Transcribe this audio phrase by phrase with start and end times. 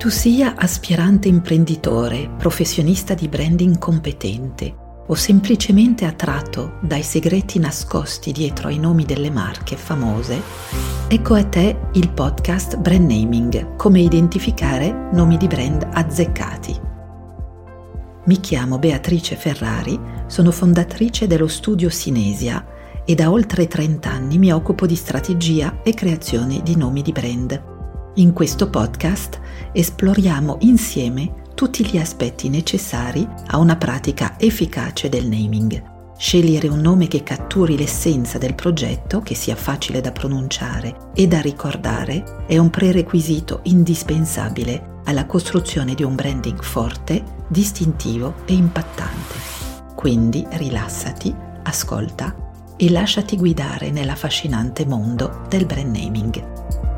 [0.00, 4.74] tu sia aspirante imprenditore, professionista di branding competente
[5.06, 10.40] o semplicemente attratto dai segreti nascosti dietro ai nomi delle marche famose,
[11.06, 16.80] ecco a te il podcast Brand Naming, come identificare nomi di brand azzeccati.
[18.24, 22.64] Mi chiamo Beatrice Ferrari, sono fondatrice dello studio Sinesia
[23.04, 27.69] e da oltre 30 anni mi occupo di strategia e creazione di nomi di brand.
[28.20, 29.40] In questo podcast
[29.72, 35.82] esploriamo insieme tutti gli aspetti necessari a una pratica efficace del naming.
[36.18, 41.40] Scegliere un nome che catturi l'essenza del progetto, che sia facile da pronunciare e da
[41.40, 49.34] ricordare, è un prerequisito indispensabile alla costruzione di un branding forte, distintivo e impattante.
[49.94, 52.36] Quindi rilassati, ascolta
[52.76, 56.89] e lasciati guidare nell'affascinante mondo del brand naming.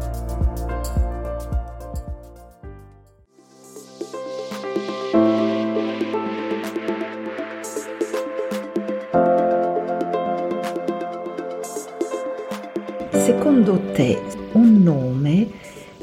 [13.22, 14.20] Secondo te
[14.54, 15.46] un nome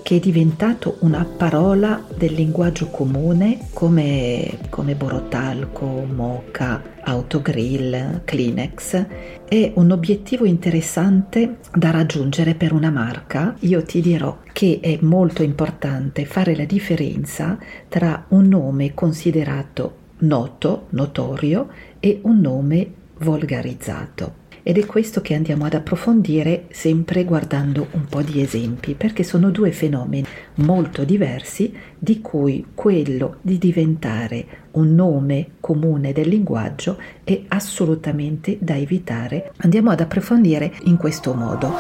[0.02, 9.06] che è diventato una parola del linguaggio comune come, come Borotalco, Moca, Autogrill, Kleenex
[9.44, 13.54] è un obiettivo interessante da raggiungere per una marca.
[13.60, 17.58] Io ti dirò che è molto importante fare la differenza
[17.90, 21.68] tra un nome considerato noto, notorio
[22.00, 28.22] e un nome volgarizzato ed è questo che andiamo ad approfondire sempre guardando un po'
[28.22, 30.24] di esempi, perché sono due fenomeni
[30.58, 38.78] molto diversi di cui quello di diventare un nome comune del linguaggio è assolutamente da
[38.78, 39.54] evitare.
[39.58, 41.74] Andiamo ad approfondire in questo modo.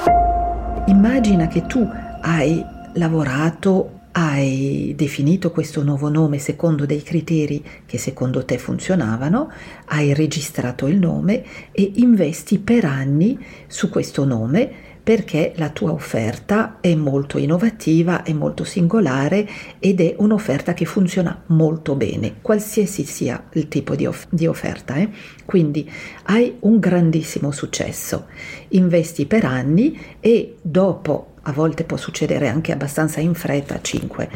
[0.88, 1.88] Immagina che tu
[2.22, 2.60] hai
[2.94, 9.52] lavorato hai definito questo nuovo nome secondo dei criteri che secondo te funzionavano,
[9.86, 13.38] hai registrato il nome e investi per anni
[13.68, 19.48] su questo nome perché la tua offerta è molto innovativa, è molto singolare
[19.80, 24.98] ed è un'offerta che funziona molto bene, qualsiasi sia il tipo di, off- di offerta.
[24.98, 25.10] Eh?
[25.46, 25.90] Quindi
[26.26, 28.28] hai un grandissimo successo,
[28.70, 34.30] investi per anni e dopo a volte può succedere anche abbastanza in fretta, 5,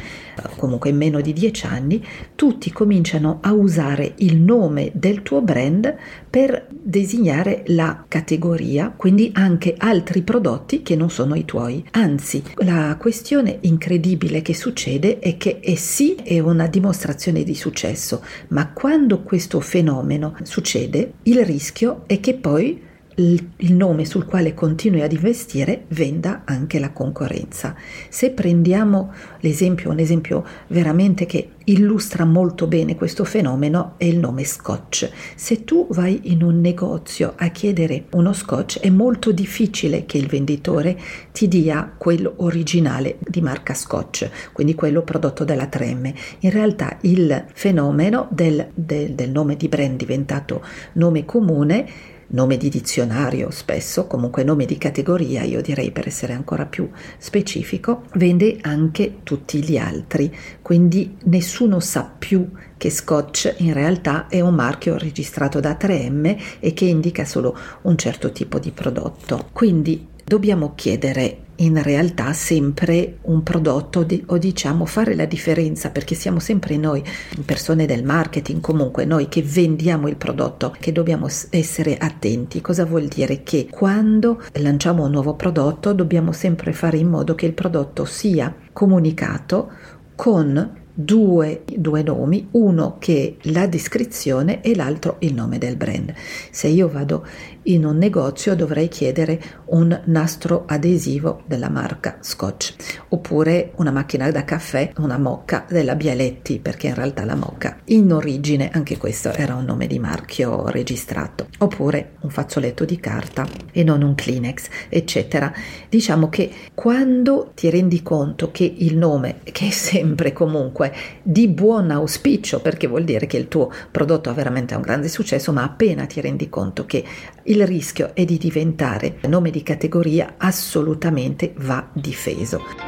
[0.57, 2.05] comunque in meno di 10 anni,
[2.35, 5.95] tutti cominciano a usare il nome del tuo brand
[6.29, 11.83] per designare la categoria, quindi anche altri prodotti che non sono i tuoi.
[11.91, 18.23] Anzi, la questione incredibile che succede è che è sì è una dimostrazione di successo,
[18.49, 25.01] ma quando questo fenomeno succede, il rischio è che poi il nome sul quale continui
[25.01, 27.75] ad investire venda anche la concorrenza.
[28.09, 34.43] Se prendiamo l'esempio, un esempio veramente che illustra molto bene questo fenomeno è il nome
[34.43, 35.09] Scotch.
[35.35, 40.27] Se tu vai in un negozio a chiedere uno Scotch è molto difficile che il
[40.27, 40.97] venditore
[41.31, 46.13] ti dia quello originale di marca Scotch, quindi quello prodotto dalla 3M.
[46.39, 50.63] In realtà il fenomeno del, del, del nome di brand diventato
[50.93, 56.65] nome comune nome di dizionario spesso, comunque nome di categoria, io direi per essere ancora
[56.65, 64.27] più specifico, vende anche tutti gli altri, quindi nessuno sa più che Scotch in realtà
[64.27, 69.47] è un marchio registrato da 3M e che indica solo un certo tipo di prodotto.
[69.53, 76.15] Quindi dobbiamo chiedere in realtà sempre un prodotto di, o diciamo fare la differenza perché
[76.15, 77.03] siamo sempre noi
[77.45, 83.07] persone del marketing comunque noi che vendiamo il prodotto che dobbiamo essere attenti cosa vuol
[83.07, 88.05] dire che quando lanciamo un nuovo prodotto dobbiamo sempre fare in modo che il prodotto
[88.05, 89.71] sia comunicato
[90.15, 96.13] con due, due, nomi, uno che la descrizione e l'altro il nome del brand.
[96.51, 97.25] Se io vado
[97.63, 102.75] in un negozio dovrei chiedere un nastro adesivo della marca Scotch
[103.09, 108.11] oppure una macchina da caffè, una mocca della Bialetti perché in realtà la mocca in
[108.11, 113.83] origine anche questo era un nome di marchio registrato oppure un fazzoletto di carta e
[113.83, 115.53] non un Kleenex eccetera.
[115.89, 121.91] Diciamo che quando ti rendi conto che il nome che è sempre comunque di buon
[121.91, 126.05] auspicio perché vuol dire che il tuo prodotto ha veramente un grande successo ma appena
[126.05, 127.03] ti rendi conto che
[127.43, 132.82] il rischio è di diventare nome di categoria, assolutamente va difeso.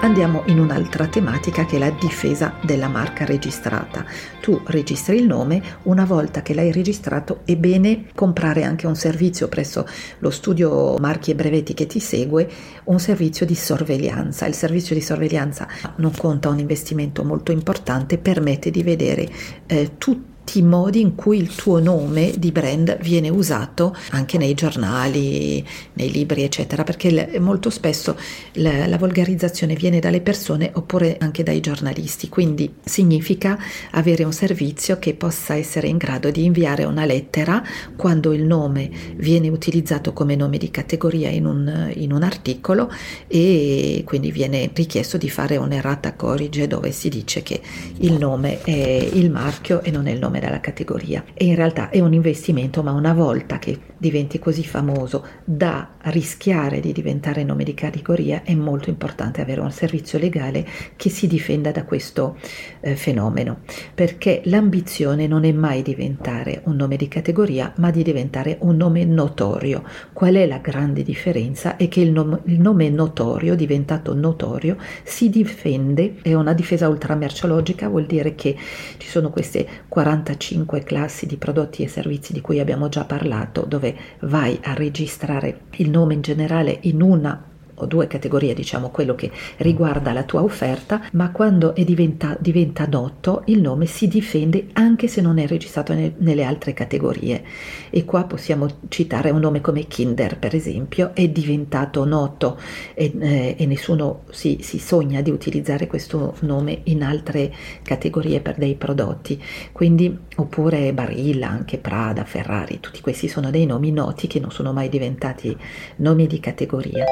[0.00, 4.04] Andiamo in un'altra tematica che è la difesa della marca registrata.
[4.40, 9.48] Tu registri il nome, una volta che l'hai registrato è bene comprare anche un servizio
[9.48, 9.86] presso
[10.18, 12.48] lo studio marchi e brevetti che ti segue,
[12.84, 14.46] un servizio di sorveglianza.
[14.46, 15.66] Il servizio di sorveglianza
[15.96, 19.28] non conta un investimento molto importante, permette di vedere
[19.66, 24.38] eh, tutti tutti i modi in cui il tuo nome di brand viene usato anche
[24.38, 28.16] nei giornali, nei libri, eccetera, perché molto spesso
[28.52, 33.58] la, la volgarizzazione viene dalle persone oppure anche dai giornalisti, quindi significa
[33.90, 37.60] avere un servizio che possa essere in grado di inviare una lettera
[37.96, 42.88] quando il nome viene utilizzato come nome di categoria in un, in un articolo
[43.26, 47.60] e quindi viene richiesto di fare un'errata corrige dove si dice che
[47.98, 48.70] il nome è
[49.12, 51.24] il marchio e non è il nome dalla categoria.
[51.34, 56.80] E in realtà è un investimento ma una volta che diventi così famoso da rischiare
[56.80, 60.66] di diventare nome di categoria è molto importante avere un servizio legale
[60.96, 62.36] che si difenda da questo
[62.80, 63.60] eh, fenomeno
[63.94, 69.04] perché l'ambizione non è mai diventare un nome di categoria ma di diventare un nome
[69.04, 69.82] notorio.
[70.12, 71.76] Qual è la grande differenza?
[71.76, 77.88] È che il, nom- il nome notorio diventato notorio si difende è una difesa ultramerciologica
[77.88, 78.56] vuol dire che
[78.98, 83.64] ci sono queste 40 45 classi di prodotti e servizi di cui abbiamo già parlato,
[83.66, 83.85] dove
[84.20, 89.30] vai a registrare il nome in generale in una o due categorie, diciamo quello che
[89.58, 95.20] riguarda la tua offerta, ma quando diventa, diventa, noto il nome si difende anche se
[95.20, 97.42] non è registrato ne, nelle altre categorie.
[97.90, 102.58] E qua possiamo citare un nome come Kinder, per esempio, è diventato noto
[102.94, 107.52] e, eh, e nessuno si, si, sogna di utilizzare questo nome in altre
[107.82, 109.42] categorie per dei prodotti.
[109.72, 114.72] Quindi, oppure Barilla, anche Prada, Ferrari, tutti questi sono dei nomi noti che non sono
[114.72, 115.56] mai diventati
[115.96, 117.04] nomi di categoria.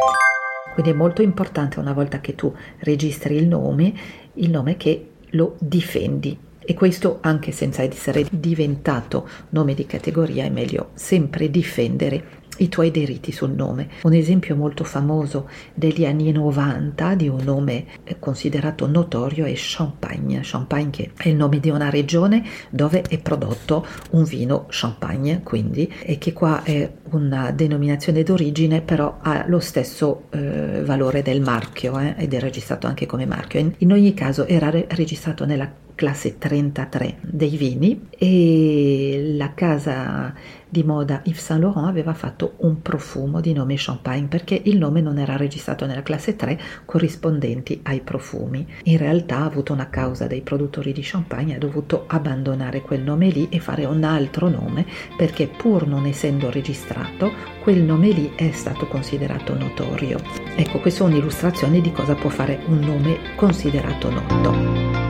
[0.75, 3.95] Quindi è molto importante una volta che tu registri il nome,
[4.35, 6.37] il nome che lo difendi.
[6.65, 12.91] E questo anche senza essere diventato nome di categoria è meglio sempre difendere i tuoi
[12.91, 13.89] diritti sul nome.
[14.03, 20.41] Un esempio molto famoso degli anni 90 di un nome eh, considerato notorio è Champagne.
[20.43, 25.93] Champagne che è il nome di una regione dove è prodotto un vino Champagne, quindi,
[26.03, 31.99] e che qua è una denominazione d'origine, però ha lo stesso eh, valore del marchio
[31.99, 33.61] eh, ed è registrato anche come marchio.
[33.61, 40.33] In, in ogni caso era re- registrato nella classe 33 dei vini e la casa
[40.69, 45.01] di moda Yves Saint Laurent aveva fatto un profumo di nome Champagne perché il nome
[45.01, 48.67] non era registrato nella classe 3 corrispondenti ai profumi.
[48.85, 53.29] In realtà ha avuto una causa dei produttori di Champagne ha dovuto abbandonare quel nome
[53.29, 54.85] lì e fare un altro nome
[55.17, 57.31] perché pur non essendo registrato
[57.63, 60.19] quel nome lì è stato considerato notorio.
[60.57, 65.04] Ecco, questa è un'illustrazione di cosa può fare un nome considerato noto.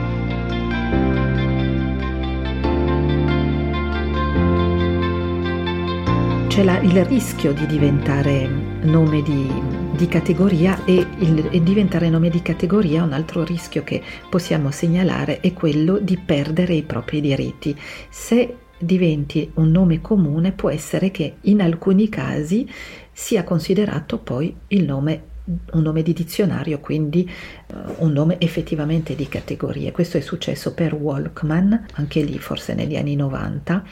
[6.55, 8.47] C'è la, il rischio di diventare
[8.83, 9.45] nome di,
[9.93, 15.41] di categoria e, il, e diventare nome di categoria un altro rischio che possiamo segnalare
[15.41, 17.77] è quello di perdere i propri diritti.
[18.09, 22.65] Se diventi un nome comune può essere che in alcuni casi
[23.11, 25.33] sia considerato poi il nome
[25.73, 27.29] un nome di dizionario, quindi
[27.67, 29.91] uh, un nome effettivamente di categorie.
[29.91, 33.83] Questo è successo per Walkman, anche lì forse negli anni 90,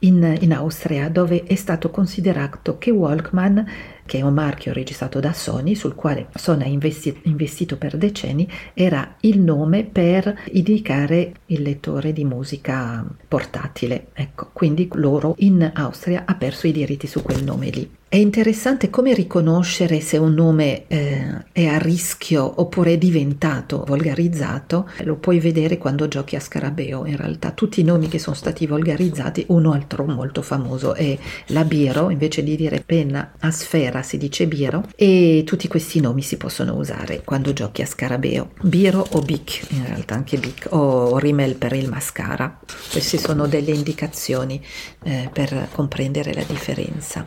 [0.00, 3.66] in, in Austria, dove è stato considerato che Walkman
[4.10, 8.50] che è un marchio registrato da Sony, sul quale Sony ha investi- investito per decenni,
[8.74, 14.08] era il nome per indicare il lettore di musica portatile.
[14.12, 17.98] Ecco, quindi loro in Austria ha perso i diritti su quel nome lì.
[18.10, 24.90] È interessante come riconoscere se un nome eh, è a rischio oppure è diventato volgarizzato.
[25.04, 27.06] Lo puoi vedere quando giochi a scarabeo.
[27.06, 31.62] In realtà tutti i nomi che sono stati volgarizzati, uno altro molto famoso è la
[31.62, 36.36] Biro, invece di dire penna a sfera si dice Biro e tutti questi nomi si
[36.36, 38.50] possono usare quando giochi a scarabeo.
[38.62, 42.58] Biro o Bic, in realtà anche Bic, o Rimmel per il mascara.
[42.90, 44.62] Queste sono delle indicazioni
[45.04, 47.26] eh, per comprendere la differenza.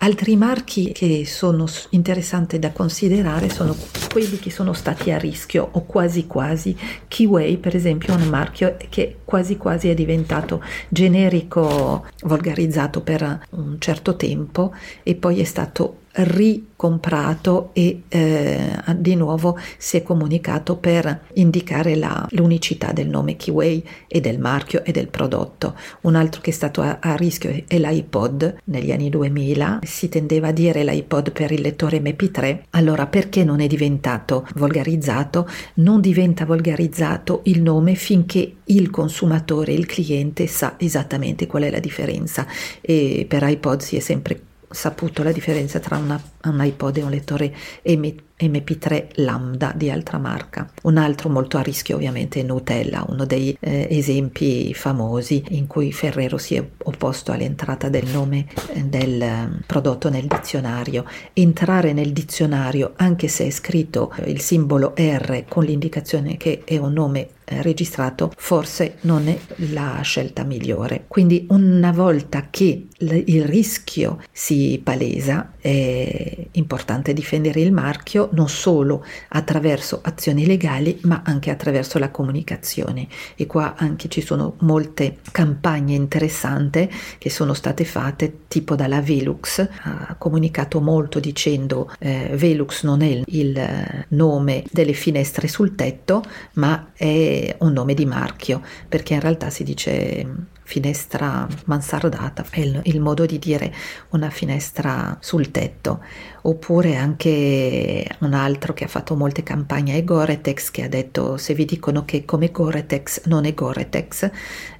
[0.00, 3.74] Altri marchi che sono interessanti da considerare sono
[4.12, 6.76] quelli che sono stati a rischio o quasi quasi.
[7.08, 13.80] Kiway, per esempio, è un marchio che quasi quasi è diventato generico, volgarizzato per un
[13.80, 21.26] certo tempo e poi è stato ricomprato e eh, di nuovo si è comunicato per
[21.34, 25.76] indicare la, l'unicità del nome Kiway e del marchio e del prodotto.
[26.02, 28.56] Un altro che è stato a, a, rischio è l'iPod.
[28.64, 32.60] Negli anni 2000 si tendeva a dire l'iPod per il lettore MP3.
[32.70, 39.86] Allora perché non è diventato volgarizzato, non diventa volgarizzato il nome finché il consumatore, il
[39.86, 42.46] cliente sa esattamente qual è la differenza
[42.80, 47.10] e per iPod si è sempre saputo la differenza tra una, un iPod e un
[47.10, 50.70] lettore MP MP3 Lambda di altra marca.
[50.82, 55.92] Un altro molto a rischio ovviamente è Nutella, uno dei eh, esempi famosi in cui
[55.92, 61.04] Ferrero si è opposto all'entrata del nome eh, del eh, prodotto nel dizionario.
[61.32, 66.76] Entrare nel dizionario anche se è scritto eh, il simbolo R con l'indicazione che è
[66.76, 69.36] un nome eh, registrato forse non è
[69.72, 71.04] la scelta migliore.
[71.08, 79.04] Quindi una volta che il rischio si palesa è importante difendere il marchio non solo
[79.28, 83.08] attraverso azioni legali ma anche attraverso la comunicazione.
[83.36, 89.66] E qua anche ci sono molte campagne interessanti che sono state fatte tipo dalla Velux.
[89.82, 96.22] Ha comunicato molto dicendo eh, Velux non è il nome delle finestre sul tetto
[96.54, 100.26] ma è un nome di marchio perché in realtà si dice
[100.68, 103.72] finestra mansardata, è il, il, modo di dire
[104.10, 106.02] una finestra sul tetto,
[106.42, 111.54] oppure anche un altro che ha fatto molte campagne è Goretex che ha detto se
[111.54, 114.30] vi dicono che come Goretex non è Goretex,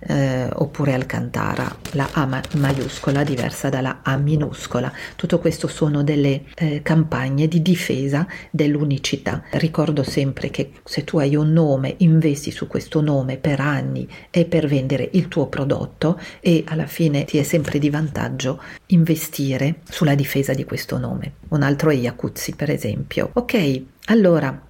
[0.00, 4.92] eh, oppure Alcantara, la A maiuscola diversa dalla A minuscola.
[5.16, 9.42] Tutto questo sono delle eh, campagne di difesa dell'unicità.
[9.52, 14.44] Ricordo sempre che se tu hai un nome, investi su questo nome per anni e
[14.44, 19.76] per vendere il tuo prodotto, prodotto e alla fine ti è sempre di vantaggio investire
[19.88, 21.32] sulla difesa di questo nome.
[21.48, 23.30] Un altro è Iacuzzi, per esempio.
[23.34, 24.62] Ok, allora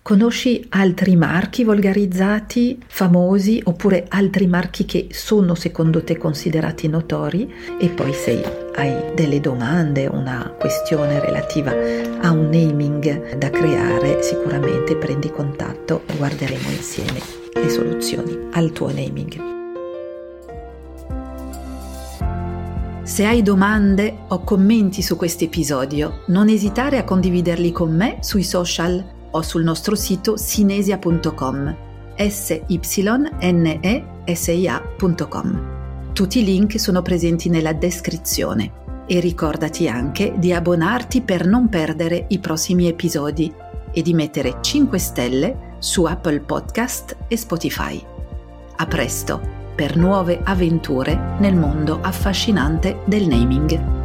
[0.00, 7.52] Conosci altri marchi volgarizzati, famosi, oppure altri marchi che sono secondo te considerati notori?
[7.78, 11.72] E poi se hai delle domande, una questione relativa
[12.22, 17.20] a un naming da creare, sicuramente prendi contatto e guarderemo insieme
[17.52, 19.57] le soluzioni al tuo naming.
[23.18, 28.44] Se hai domande o commenti su questo episodio, non esitare a condividerli con me sui
[28.44, 31.76] social o sul nostro sito sinesia.com
[32.14, 32.80] s y
[33.40, 36.12] n e s i a.com.
[36.12, 42.26] Tutti i link sono presenti nella descrizione e ricordati anche di abbonarti per non perdere
[42.28, 43.52] i prossimi episodi
[43.90, 48.00] e di mettere 5 stelle su Apple Podcast e Spotify.
[48.76, 49.57] A presto!
[49.78, 53.97] Per nuove avventure nel mondo affascinante del naming.